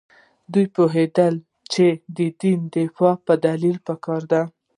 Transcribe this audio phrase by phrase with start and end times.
[0.53, 1.35] دوی پوهېدل
[1.73, 1.85] چې
[2.17, 4.41] د دین دفاع په دلیل پکار ده.